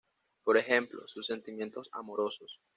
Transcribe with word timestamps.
Por 0.43 0.57
ejemplo, 0.57 1.07
sus 1.07 1.27
sentimientos 1.27 1.89
amorosos. 1.91 2.59